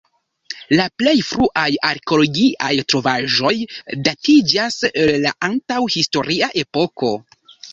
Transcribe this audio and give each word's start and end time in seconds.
La 0.77 0.85
plej 1.01 1.11
fruaj 1.25 1.65
arkeologiaj 1.89 2.71
trovaĵoj 2.93 3.53
datiĝas 4.09 4.81
el 5.05 5.13
la 5.27 5.37
antaŭ-historia 5.53 6.51
epoko. 6.65 7.13